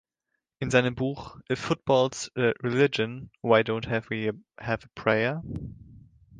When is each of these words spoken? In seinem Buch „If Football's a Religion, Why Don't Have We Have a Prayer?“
In 0.57 0.71
seinem 0.71 0.95
Buch 0.95 1.39
„If 1.47 1.59
Football's 1.59 2.31
a 2.35 2.53
Religion, 2.63 3.29
Why 3.43 3.61
Don't 3.63 3.85
Have 3.87 4.09
We 4.09 4.31
Have 4.59 4.83
a 4.85 4.89
Prayer?“ 4.99 5.43